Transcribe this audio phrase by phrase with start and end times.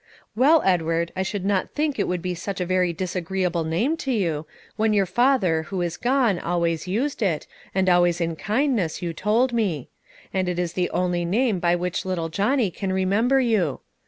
[0.35, 4.11] "Well, Edward, I should not think it would be such a very disagreeable name to
[4.11, 9.13] you, when your father, who is gone, always used it, and always in kindness, you
[9.13, 9.89] told me;
[10.33, 13.81] and it is the only name by which little Johnny can remember you.